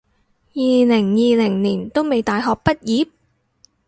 [0.03, 0.05] 二
[0.83, 3.09] 零二零年都未大學畢業？